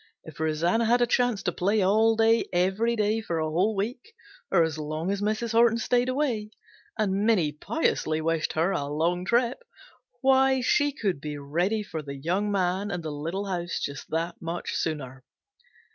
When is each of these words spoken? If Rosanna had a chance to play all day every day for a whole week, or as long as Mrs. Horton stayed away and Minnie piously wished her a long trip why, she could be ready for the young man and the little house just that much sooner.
If 0.23 0.39
Rosanna 0.39 0.85
had 0.85 1.03
a 1.03 1.05
chance 1.05 1.43
to 1.43 1.51
play 1.51 1.83
all 1.83 2.15
day 2.15 2.45
every 2.51 2.95
day 2.95 3.21
for 3.21 3.37
a 3.37 3.47
whole 3.51 3.75
week, 3.75 4.15
or 4.51 4.63
as 4.63 4.79
long 4.79 5.11
as 5.11 5.21
Mrs. 5.21 5.51
Horton 5.51 5.77
stayed 5.77 6.09
away 6.09 6.49
and 6.97 7.23
Minnie 7.23 7.51
piously 7.51 8.19
wished 8.19 8.53
her 8.53 8.71
a 8.71 8.87
long 8.87 9.25
trip 9.25 9.63
why, 10.21 10.59
she 10.61 10.91
could 10.91 11.21
be 11.21 11.37
ready 11.37 11.83
for 11.83 12.01
the 12.01 12.15
young 12.17 12.51
man 12.51 12.89
and 12.89 13.03
the 13.03 13.11
little 13.11 13.45
house 13.45 13.79
just 13.79 14.09
that 14.09 14.41
much 14.41 14.73
sooner. 14.73 15.23